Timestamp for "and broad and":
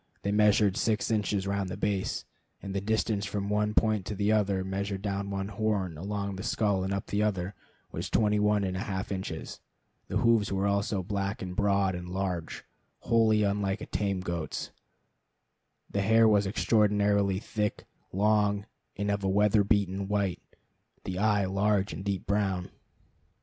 11.43-12.09